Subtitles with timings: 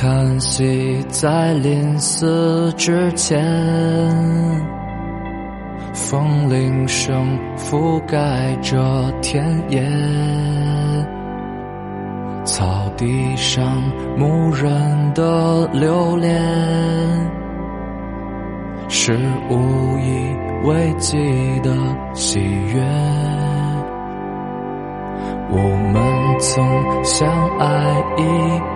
[0.00, 3.44] 叹息在临死之前，
[5.92, 9.84] 风铃声覆盖着田野，
[12.44, 13.82] 草地上
[14.16, 16.32] 牧人的留恋，
[18.88, 19.18] 是
[19.50, 21.18] 无以为继
[21.64, 21.74] 的
[22.14, 22.38] 喜
[22.72, 23.57] 悦。
[25.50, 27.26] 我们曾相
[27.58, 27.64] 爱
[28.18, 28.22] 一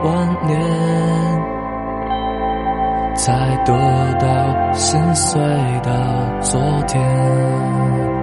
[0.03, 0.59] 万年，
[3.15, 3.73] 才得
[4.19, 5.39] 到心碎
[5.83, 6.59] 的昨
[6.89, 8.22] 天。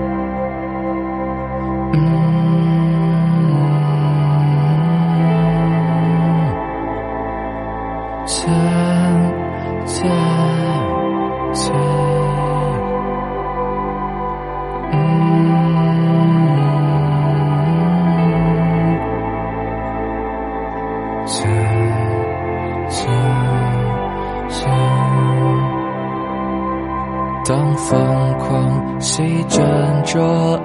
[27.50, 29.66] 当疯狂席卷
[30.06, 30.20] 这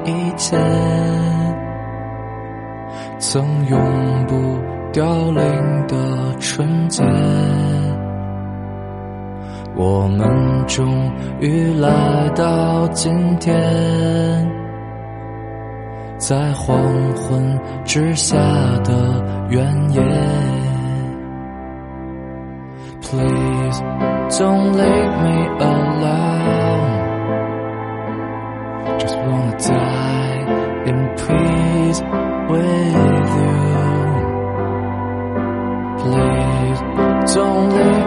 [0.05, 0.55] 一切，
[3.19, 3.81] 曾永
[4.27, 4.35] 不
[4.93, 7.03] 凋零的纯洁，
[9.75, 10.29] 我们
[10.67, 13.57] 终于来到今天，
[16.19, 16.79] 在黄
[17.15, 18.37] 昏之下
[18.85, 20.03] 的原野。
[23.01, 23.83] Please
[24.31, 25.37] don't leave me
[25.71, 26.95] alone.
[28.99, 30.41] Just wanna die
[30.91, 32.01] in peace
[32.51, 32.95] with
[33.39, 33.55] you.
[36.03, 36.81] Please
[37.35, 38.04] don't leave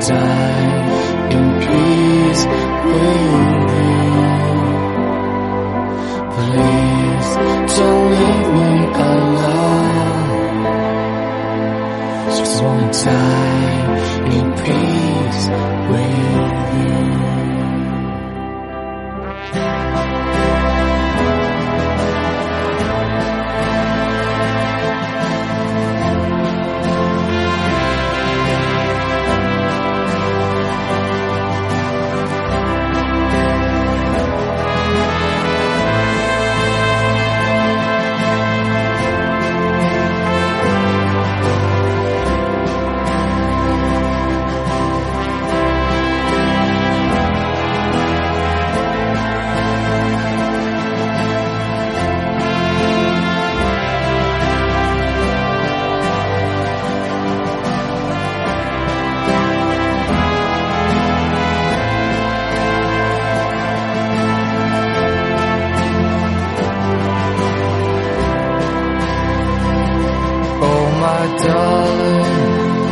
[0.00, 0.59] 在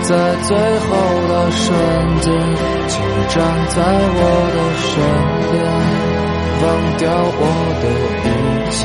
[0.08, 0.88] 在最后
[1.28, 1.68] 的瞬
[2.22, 2.32] 间，
[2.88, 2.96] 请
[3.28, 3.36] 站
[3.68, 3.76] 在
[4.16, 4.20] 我
[4.56, 4.58] 的
[4.88, 4.90] 身
[5.50, 5.54] 边，
[6.62, 7.04] 忘掉
[7.36, 7.42] 我
[7.82, 7.84] 的
[8.24, 8.26] 一
[8.72, 8.78] 切。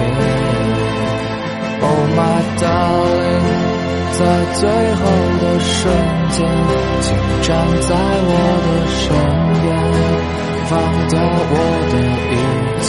[1.79, 3.47] Oh my darling，
[4.19, 4.21] 在
[4.59, 4.61] 最
[4.99, 5.01] 后
[5.39, 5.73] 的瞬
[6.31, 6.37] 间，
[6.99, 7.07] 请
[7.41, 7.95] 站在
[8.27, 8.31] 我
[8.67, 8.69] 的
[8.99, 9.01] 身
[9.61, 9.65] 边，
[10.71, 10.73] 忘
[11.07, 11.55] 掉我
[11.89, 11.93] 的
[12.31, 12.35] 一
[12.83, 12.85] 切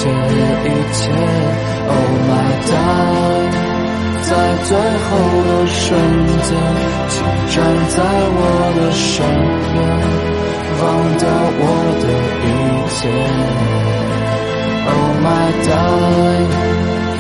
[0.65, 1.03] 一切。
[1.87, 3.74] Oh my darling。
[4.27, 4.33] 在
[4.65, 5.11] 最后
[5.45, 5.85] 的瞬
[6.43, 6.49] 间，
[7.09, 7.15] 请
[7.53, 7.57] 站
[7.89, 7.97] 在
[8.33, 8.41] 我
[8.75, 9.12] 的身
[9.71, 9.77] 边，
[10.81, 10.83] 忘
[11.19, 11.23] 掉
[11.61, 11.62] 我
[12.01, 12.05] 的
[12.41, 12.47] 一
[12.95, 12.99] 切。
[14.87, 16.53] Oh my darling，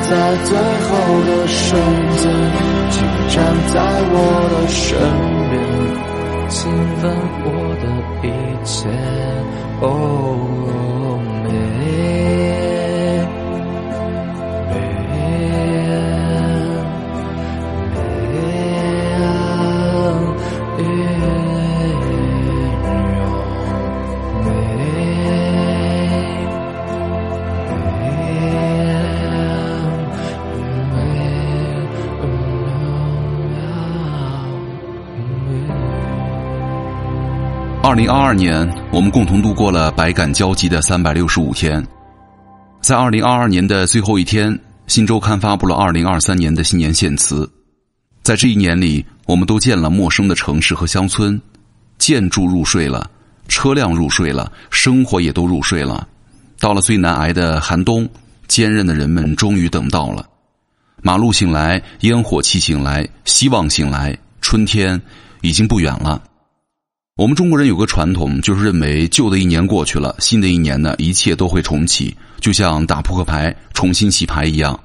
[0.08, 0.10] 在
[0.44, 0.48] 最
[0.84, 0.90] 后
[1.26, 1.62] 的瞬
[2.16, 2.24] 间，
[2.90, 2.96] 请
[3.28, 3.34] 站
[3.68, 3.74] 在
[4.10, 4.16] 我
[4.50, 4.82] 的身
[5.50, 5.52] 边，
[6.48, 6.56] 亲
[7.02, 7.04] 吻
[7.44, 7.46] 我
[7.82, 7.84] 的
[8.26, 8.28] 一
[8.64, 8.72] 切。
[9.80, 10.43] Oh，
[37.94, 41.80] 二零二二年，我们共同度过了百感交集的三百六十五天。
[42.80, 44.52] 在二零二二年的最后一天，
[44.88, 47.48] 《新周刊》发布了二零二三年的新年献词。
[48.24, 51.40] 在这一年里，我们都见了陌生的城市和乡村，
[51.96, 53.08] 建筑入睡了，
[53.46, 56.04] 车辆入睡了，生活也都入睡了。
[56.58, 58.08] 到了最难挨的寒冬，
[58.48, 60.26] 坚韧的人们终于等到了。
[61.00, 65.00] 马路醒来，烟火气醒来，希望醒来，春天
[65.42, 66.20] 已经不远了。
[67.16, 74.78] 我们中国人有个传统，就是认为旧的一年过去了，新的一年呢，一切都会重启，就像打扑克牌重新洗牌一样。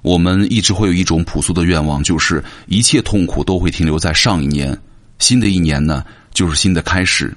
[0.00, 4.78] 我们一直会有一种朴素的愿望，就是一切痛苦都会停留在上一年，
[5.18, 7.36] 新的一年呢，就是新的开始。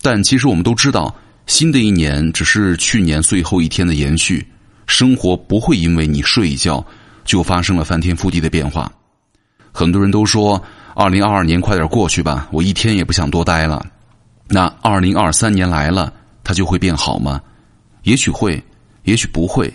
[0.00, 1.14] 但其实我们都知道，
[1.46, 4.44] 新的一年只是去年最后一天的延续，
[4.88, 6.84] 生活不会因为你睡一觉
[7.24, 8.90] 就发生了翻天覆地的变化。
[9.70, 10.60] 很多人都说。
[10.94, 13.84] 二零二二年快点过去吧，我一天也不想多待了。
[14.48, 16.12] 那二零二三年来了，
[16.44, 17.40] 它就会变好吗？
[18.02, 18.62] 也许会，
[19.04, 19.72] 也许不会，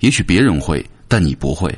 [0.00, 1.76] 也许别人会，但你不会。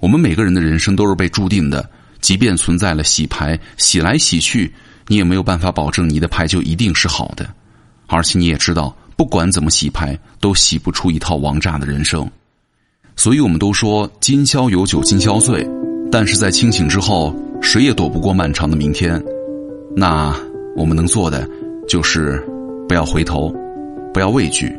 [0.00, 1.88] 我们每个人的人生都是被注定的，
[2.20, 4.72] 即便存在了洗牌，洗来洗去，
[5.06, 7.48] 你也没有办法保证你的牌就一定是好的。
[8.06, 12.28] 而且你也知道，不管怎么洗牌，都洗不出一套王炸的人生。
[13.16, 15.64] 所以我们都说今宵有酒今宵醉，
[16.14, 17.34] 但是在清醒之后。
[17.60, 19.20] 谁也躲不过漫长的明天，
[19.96, 20.36] 那
[20.76, 21.48] 我们能做的
[21.88, 22.38] 就是
[22.86, 23.50] 不要回头，
[24.12, 24.70] 不要畏惧，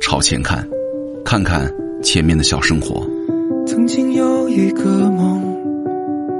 [0.00, 0.66] 朝前看，
[1.22, 1.70] 看看
[2.02, 3.06] 前面的小生活。
[3.66, 5.42] 曾经有一个梦，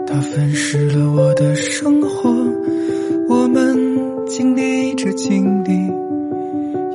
[0.06, 2.30] 它粉饰了我的生活。
[3.28, 3.76] 我们
[4.26, 5.86] 经历着经历，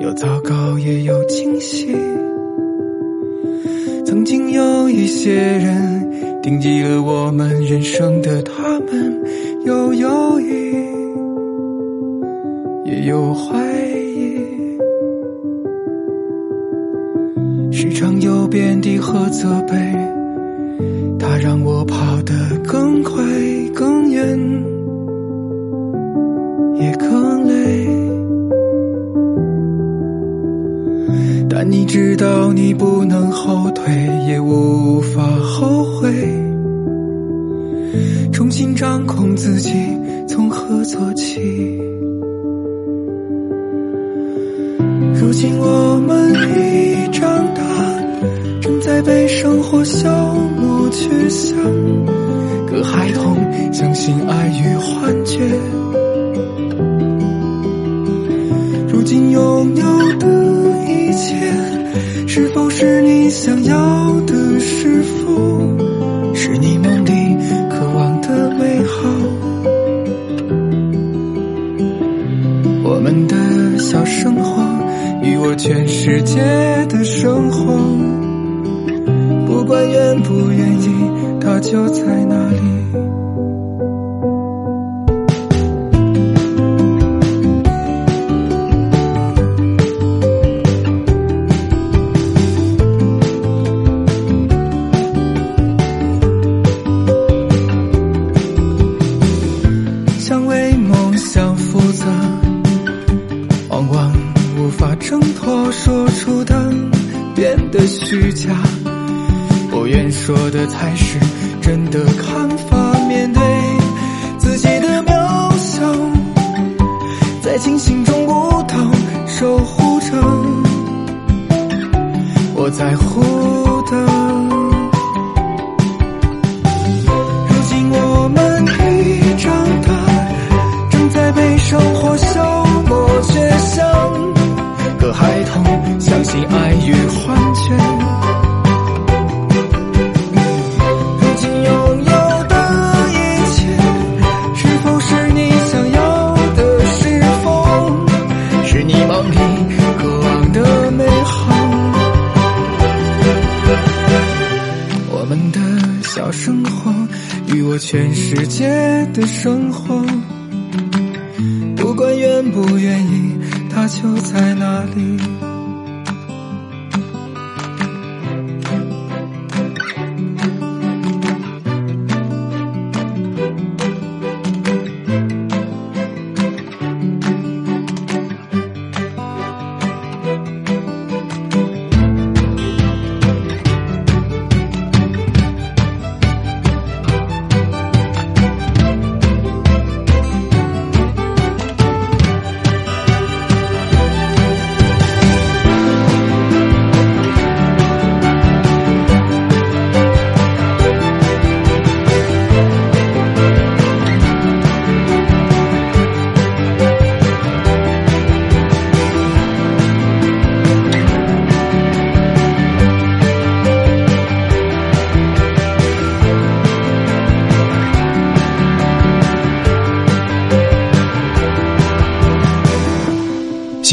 [0.01, 1.95] 有糟糕也有惊喜。
[4.03, 5.99] 曾经有一些人。
[6.49, 9.21] 铭记了我们人生的他们，
[9.67, 10.73] 有犹豫，
[12.85, 13.55] 也有怀
[13.85, 14.35] 疑。
[17.71, 19.75] 时常有贬低和责备，
[21.19, 23.23] 它让我跑得更快、
[23.75, 24.35] 更远，
[26.81, 27.87] 也更累。
[31.47, 33.93] 但你知道，你不能后退，
[34.27, 36.09] 也无法后悔。
[38.59, 39.71] 重新掌控自己，
[40.27, 41.39] 从何做起？
[45.15, 47.23] 如今我们已长
[47.53, 47.63] 大，
[48.59, 50.09] 正在被生活消
[50.57, 51.57] 磨去向。
[52.67, 53.37] 可孩童
[53.71, 55.39] 相信爱与幻觉。
[58.89, 59.83] 如今拥有
[60.19, 60.27] 的
[60.85, 61.49] 一切，
[62.27, 64.38] 是否是你想要的？
[75.69, 76.39] 全世界
[76.87, 77.77] 的生活，
[79.45, 80.89] 不管愿不愿意，
[81.39, 82.78] 它就在那里。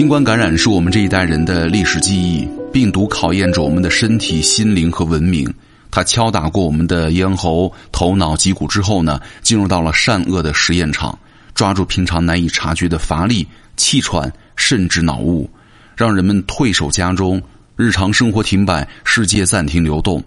[0.06, 5.52] 新冠感染是我们这一代人的历史记忆，病毒考验着我们的身体、心灵和文明。
[5.90, 11.18] 它敲打过我们的咽喉、头脑、脊骨之后呢，进入到了善恶的实验场，
[11.56, 13.44] 抓住平常难以察觉的乏力、
[13.76, 15.50] 气喘，甚至脑雾，
[15.96, 17.42] 让人们退守家中，
[17.74, 20.22] 日常生活停摆，世界暂停流动。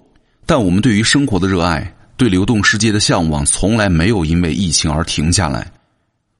[0.46, 5.66] 但我们对于生活的热爱，对流动世界的向往，从来没有因为疫情而停下来。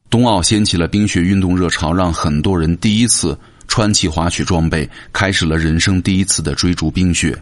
[0.10, 3.38] 冬奥掀起了冰雪运动热潮，让很多人第一次
[3.68, 7.38] 穿起滑雪装备，开始了人生第一次的追逐冰雪。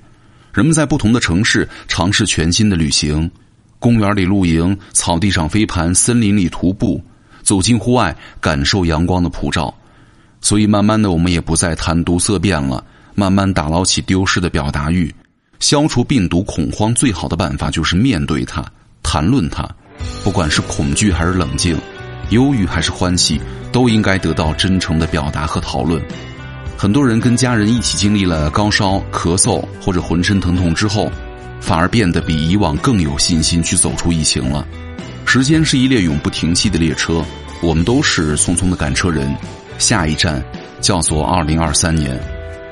[0.53, 3.29] 人们在不同的城市尝试全新的旅行，
[3.79, 7.01] 公园里露营，草地上飞盘，森林里徒步，
[7.41, 9.73] 走进户外，感受阳光的普照。
[10.41, 12.83] 所以，慢慢的，我们也不再谈毒色变了，
[13.15, 15.13] 慢慢打捞起丢失的表达欲。
[15.61, 18.65] 消除病毒恐慌最好的办法就是面对它，
[19.01, 19.65] 谈论它，
[20.21, 21.79] 不管是恐惧还是冷静。
[22.29, 23.39] 忧郁还是欢喜，
[23.71, 26.01] 都应该得到真诚的表达和讨论。
[26.77, 31.11] 很多人跟家人一起经历了高烧、咳嗽或者浑身疼痛之后，
[31.59, 34.67] 反而变得比以往更有信心去走出疫情了。
[35.25, 37.23] 时间是一列永不停息的列车，
[37.61, 39.35] 我们都是匆匆的赶车人。
[39.79, 40.43] 下一站
[40.79, 42.19] 叫做二零二三年。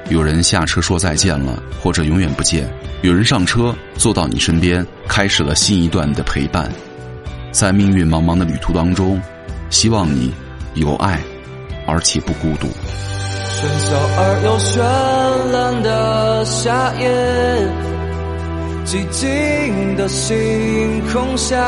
[0.09, 2.63] 有人下车说再见了，或者永远不见；
[3.01, 6.71] 有人上车坐到你身边，开始了新一段的陪伴。
[7.51, 9.19] 在命运茫茫的旅途当中。
[9.75, 10.33] 希望你
[10.75, 11.19] 有爱，
[11.85, 12.67] 而且不孤独。
[12.67, 14.79] 喧嚣而又绚
[15.51, 17.03] 烂的夏夜，
[18.85, 21.61] 寂静的星空下，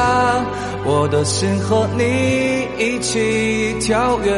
[0.85, 4.33] 我的心和你一起跳跃，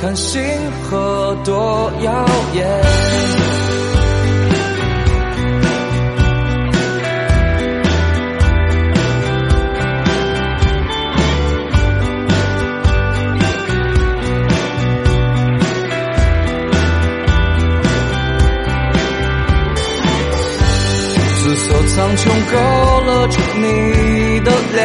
[0.00, 0.40] 看星
[0.88, 2.24] 河多耀
[2.54, 3.87] 眼。
[21.98, 22.54] 苍穹勾
[23.06, 23.66] 勒出你
[24.44, 24.78] 的脸，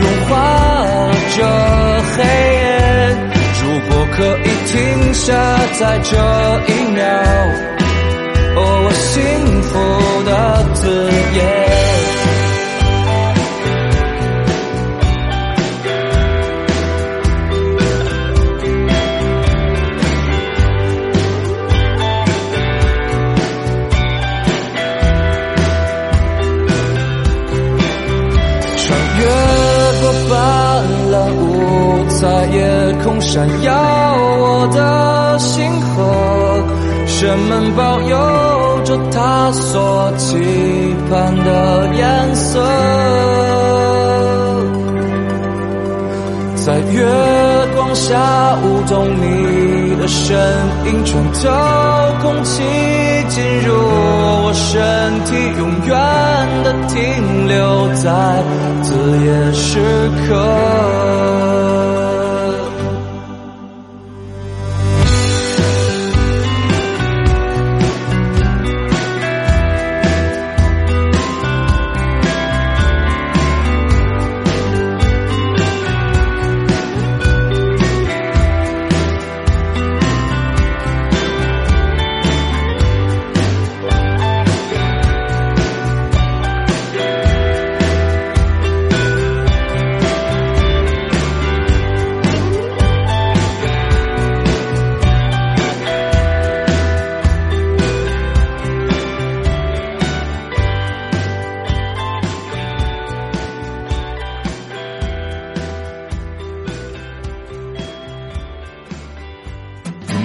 [0.00, 0.32] 融化
[1.36, 1.44] 这
[2.16, 2.64] 黑夜。
[3.60, 4.72] 如果可以停
[5.12, 5.26] 下
[5.78, 6.16] 在这
[6.66, 7.04] 一秒，
[8.56, 9.68] 哦，我幸福
[10.24, 10.30] 的
[10.72, 10.80] 字
[11.36, 11.67] 眼。
[33.28, 33.70] 闪耀
[34.38, 36.64] 我的星河，
[37.20, 38.16] 人们保佑
[38.84, 40.34] 着他所期
[41.10, 42.58] 盼的颜色，
[46.56, 47.06] 在月
[47.76, 50.34] 光下舞动，你的身
[50.86, 51.50] 影穿透
[52.22, 52.62] 空气，
[53.28, 54.80] 进入我身
[55.26, 55.94] 体，永远
[56.64, 58.42] 的停留在
[58.80, 58.88] 子
[59.22, 60.34] 夜时刻。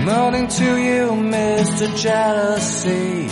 [0.06, 1.88] Morning to you, Mr.
[1.96, 3.30] Jealousy.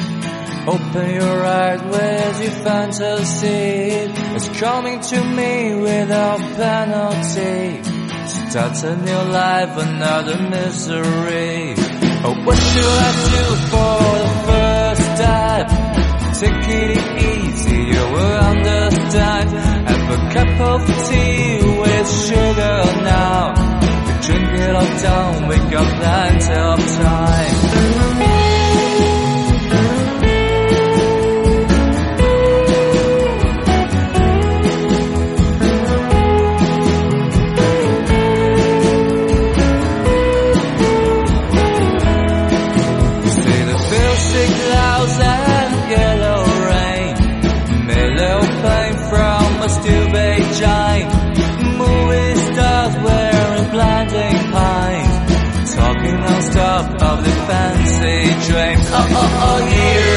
[0.66, 4.08] Open your eyes, where's your fantasy?
[4.36, 7.84] It's coming to me without penalty.
[8.26, 11.76] Start a new life, another misery.
[12.24, 15.68] Oh, what should I do for the first time?
[16.40, 19.50] Take it easy, you will understand.
[19.90, 23.71] Have a cup of tea with sugar now
[24.62, 28.01] it off, don't wake up, then till I'm time.
[56.42, 58.88] stop of the fancy dreams.
[58.90, 60.11] Oh, oh, oh, you.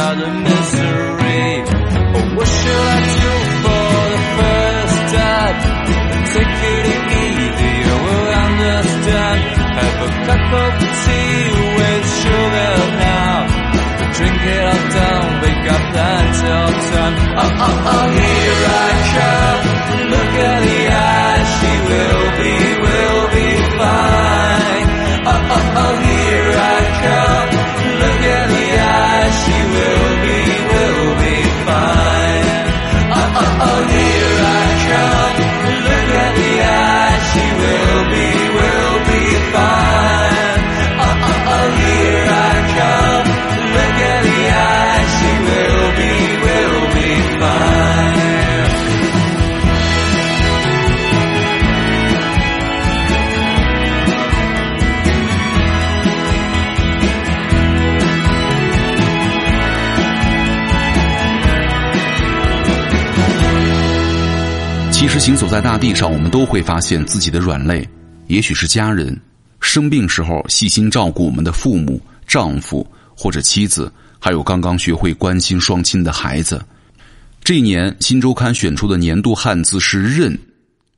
[0.00, 1.60] Another misery.
[2.36, 5.54] What shall I do for the first step?
[6.32, 6.86] Take it
[7.20, 9.40] easy, will understand.
[9.80, 10.72] Have a cup of
[11.04, 13.36] tea with sugar now.
[14.16, 17.14] Drink it all down, plenty of time.
[17.40, 19.62] Oh, oh, oh, here I come.
[20.12, 20.79] Look at the
[65.20, 67.86] 行走在大地上，我们都会发现自己的软肋，
[68.28, 69.14] 也许是家人
[69.60, 76.64] 生病时候细心照顾我们的父母、丈夫或者妻子，还有刚刚学会关心双亲的孩子。
[77.44, 80.36] 这一年，《新周刊》选出的年度汉字是“韧”。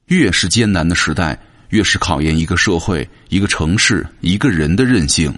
[0.06, 1.36] 越是艰难的时代，
[1.70, 5.36] 越是考验一个社会、一个城市、一个人的韧性。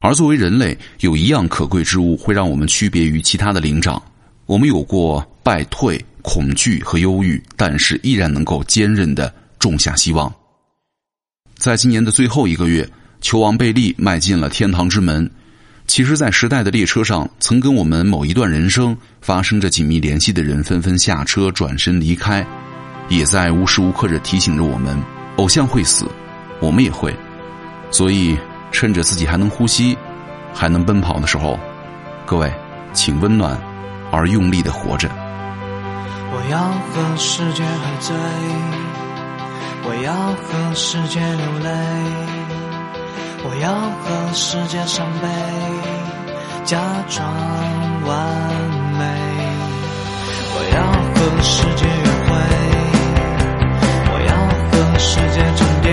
[0.00, 4.02] 而作为人类，有一样可贵之物会让我们区别于其他的灵长。
[4.46, 10.30] 我们有过败退、恐惧和忧郁，但是依然能够坚韧的种下希望。
[11.56, 12.86] 在今年的最后一个月，
[13.22, 15.30] 球王贝利迈进了天堂之门。
[15.86, 22.46] 其实，在时代的列车上，曾跟我们某一段人生发生着紧密联系的人纷纷下车，转身离开，
[23.08, 25.02] 也在无时无刻的提醒着我们：
[25.38, 26.04] 偶像会死，
[26.60, 27.16] 我们也会。
[27.90, 28.36] 所以，
[28.70, 29.96] 趁着自己还能呼吸、
[30.52, 31.58] 还能奔跑的时候，
[32.26, 32.52] 各位，
[32.92, 33.58] 请温暖
[34.10, 35.08] 而用力的活着。
[36.48, 38.16] 我要和世界喝醉，
[39.84, 41.68] 我要和世界流泪，
[43.44, 43.68] 我要
[44.00, 45.28] 和世界伤悲，
[46.64, 46.78] 假
[47.10, 47.28] 装
[48.06, 48.08] 完
[48.96, 49.04] 美。
[50.54, 50.80] 我要
[51.12, 52.32] 和世界约会，
[54.08, 54.32] 我要
[54.70, 55.86] 和世界沉淀，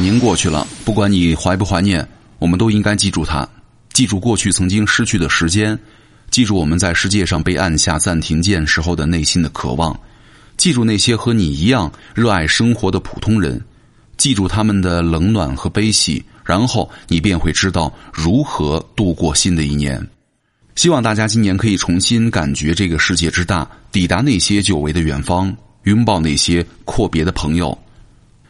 [0.00, 2.06] 年过去了，不管你怀不怀念，
[2.38, 3.48] 我们都应该记住它，
[3.92, 5.78] 记住过去曾经失去的时间，
[6.30, 9.98] 记住我们在世界上被按下暂停键时候的内心的渴望，
[10.56, 13.60] 记住那些和你一样热爱生活的普通人，
[14.16, 20.06] 记住他们的冷暖和悲喜，然后你便会知道如何度过新的一年。
[20.74, 25.52] 希望大家今年可以重新感觉这个世界之大，抵达那些久违的远方，
[25.84, 27.76] 拥抱那些阔别的朋友。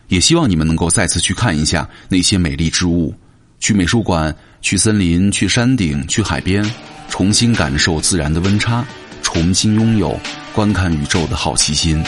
[0.08, 3.14] 也希望你们能够再次去看一下那些美丽之物，
[3.60, 6.64] 去美术馆，去森林，去山顶，去海边，
[7.08, 8.84] 重新感受自然的温差，
[9.22, 10.18] 重新拥有
[10.54, 12.02] 观看宇宙的好奇心。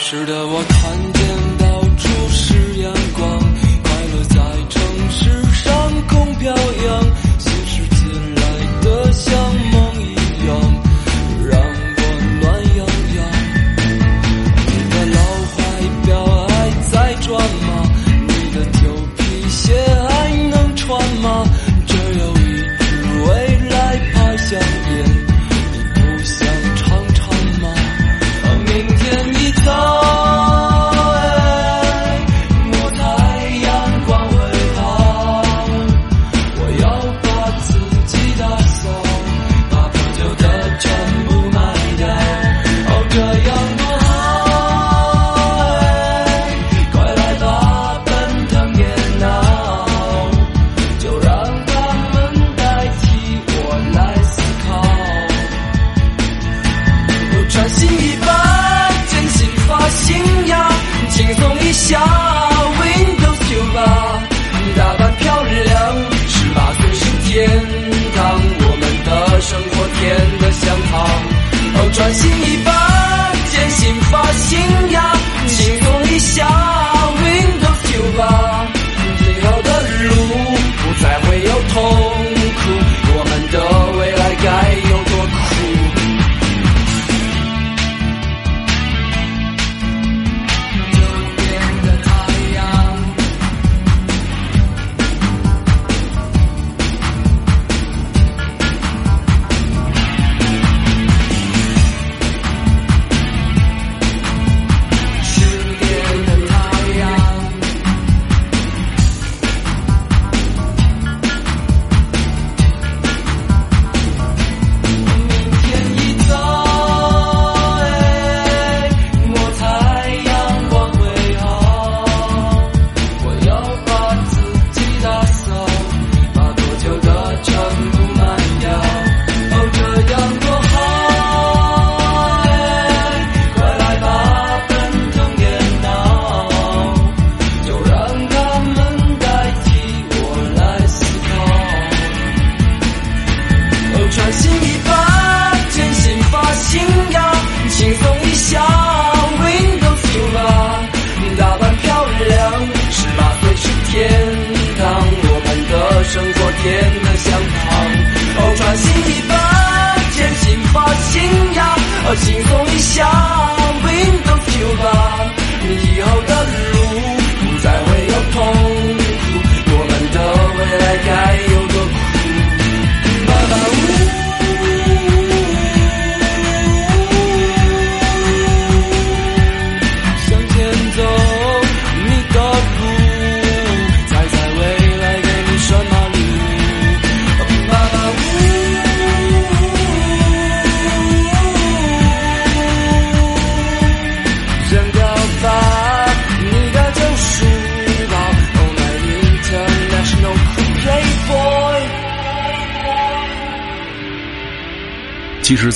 [0.00, 3.38] 是的，我看见到处是阳光，
[3.82, 4.36] 快乐在
[4.68, 6.54] 城市上空飘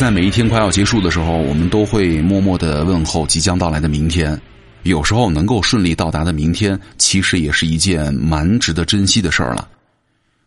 [0.02, 4.36] 在每一天快要结束的时候，我们都会默默的问候即将到来的明天。
[4.82, 9.68] 有时候能够顺利到达的明天，其实也是一件蛮值得珍惜的事儿了。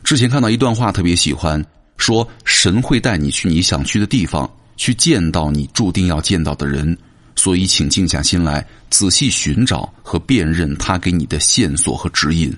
[0.04, 1.66] 之前看到一段话，特别喜欢，
[1.96, 6.98] 说神会带你去你想去的地方，去见到你注定要见到的人。
[7.38, 12.54] 所以，请静下心来，仔细寻找和辨认他给你的线索和指引。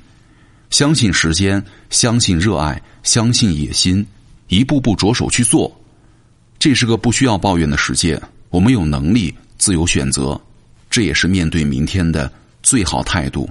[0.71, 4.03] 相信时间，相信热爱，相信野心，
[4.47, 5.76] 一步步着手去做。
[6.67, 10.38] 这是个不需要抱怨的世界，我们有能力自由选择，
[10.89, 12.30] 这也是面对明天的
[12.62, 13.49] 最好态度。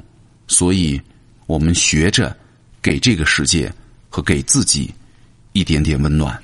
[0.48, 1.00] 所以，
[1.46, 2.36] 我们学着
[2.82, 3.72] 给这个世界
[4.10, 4.92] 和给自己
[5.52, 6.38] 一点点温暖。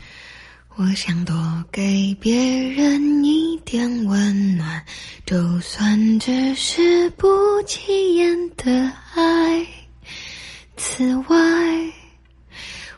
[0.77, 4.83] 我想多给别人一点温暖，
[5.27, 7.29] 就算只是不
[7.67, 9.67] 起眼的爱。
[10.79, 11.37] 此外，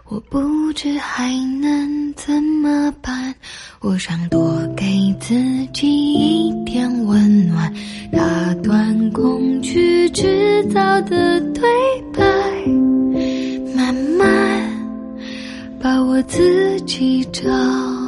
[0.06, 3.34] 我不知还能怎么办。
[3.80, 5.34] 我想多给自
[5.72, 7.72] 己一点温暖，
[8.12, 11.64] 打断恐惧制造的对
[12.12, 12.22] 白，
[13.74, 14.70] 慢慢
[15.80, 18.03] 把我自己找。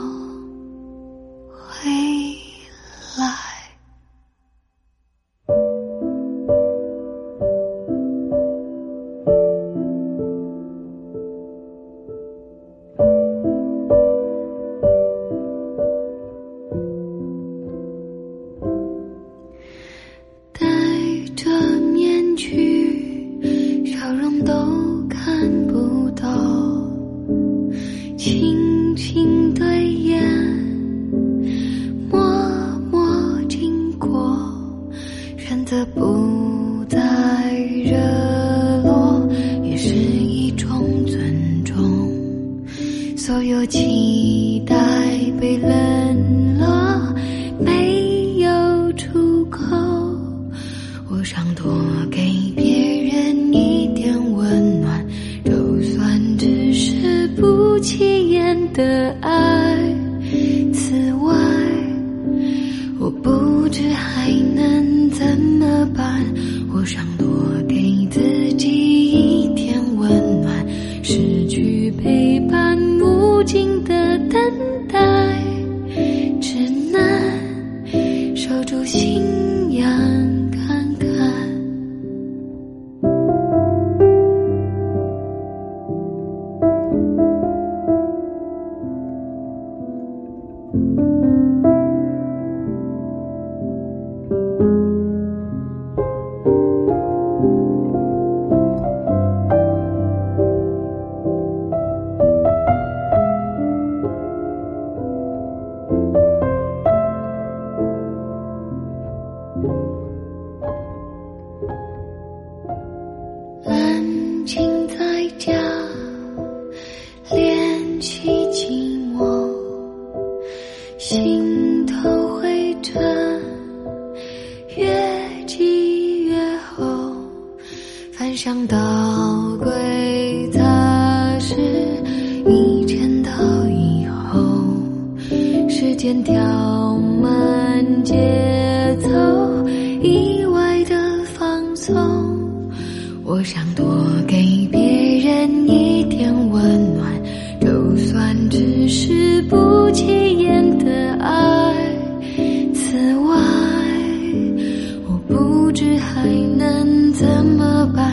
[155.77, 158.11] 知还能怎么办。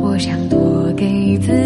[0.00, 1.61] 我想多给自己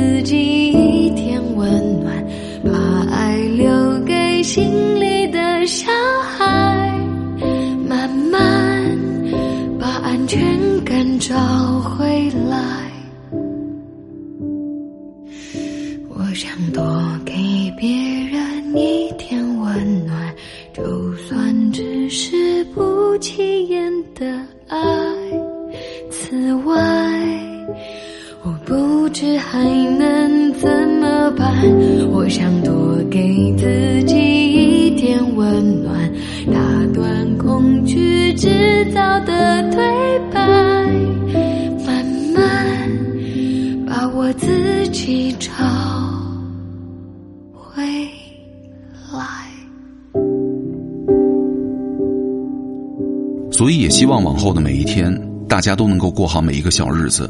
[54.47, 55.13] 后的每一天，
[55.49, 57.29] 大家都能够过好每一个小日子。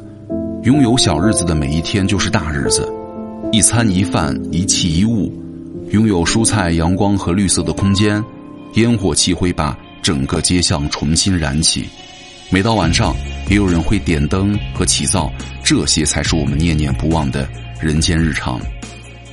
[0.64, 2.86] 拥有小日子的每一天就是大日子，
[3.52, 5.32] 一餐一饭一器一物，
[5.92, 8.22] 拥有蔬菜、阳光和绿色的空间，
[8.74, 11.88] 烟火气会把整个街巷重新燃起。
[12.50, 13.16] 每到晚上，
[13.48, 15.32] 也有人会点灯和起灶，
[15.64, 17.48] 这些才是我们念念不忘的
[17.80, 18.60] 人间日常。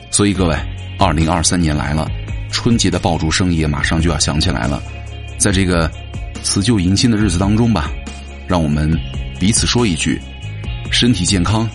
[0.09, 0.55] 所以各位，
[0.97, 2.07] 二零二三年来了，
[2.49, 4.81] 春节的爆竹声也马上就要响起来了。
[5.37, 5.91] 在这个
[6.43, 7.89] 辞旧迎新的日子当中吧，
[8.47, 8.91] 让我们
[9.39, 10.21] 彼此说一句。
[10.91, 11.67] 身体健康，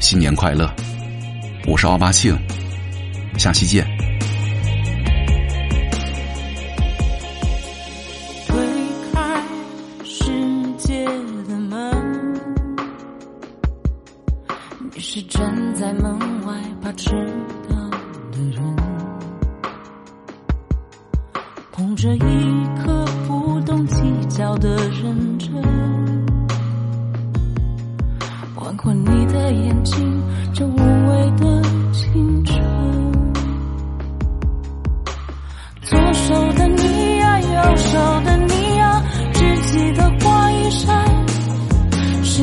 [0.00, 0.74] 新年快乐！
[1.66, 2.36] 我是奥巴庆，
[3.36, 3.86] 下期见。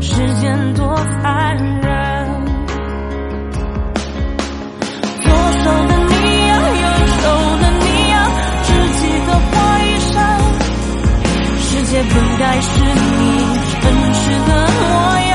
[0.00, 1.90] 时间多残忍，
[5.22, 6.12] 左手的你
[6.46, 6.50] 呀，
[6.82, 7.22] 右手
[7.60, 8.14] 的你呀，
[8.62, 8.68] 知
[9.00, 10.14] 己的花衣裳，
[11.60, 13.20] 世界本该是你
[13.80, 14.84] 真实的模
[15.20, 15.25] 样。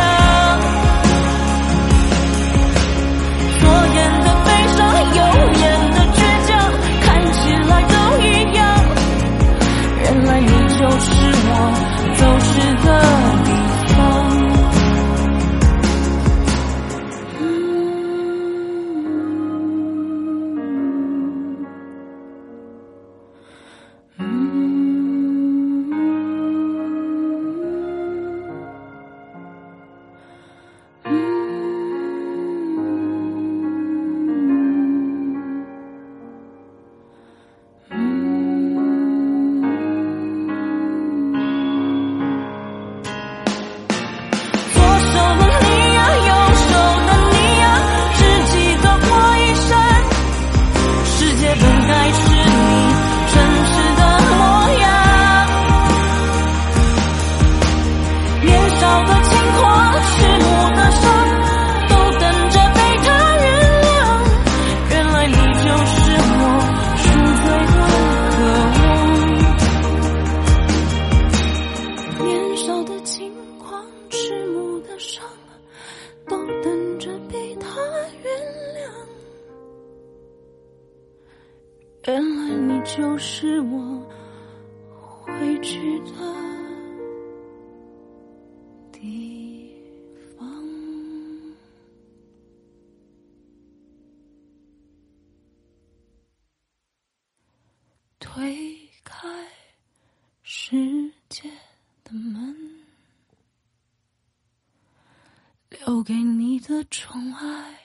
[106.04, 107.80] 给你的宠爱。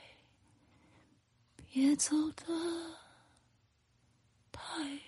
[1.73, 2.17] 别走。
[2.33, 2.45] 的。
[4.77, 5.06] 太。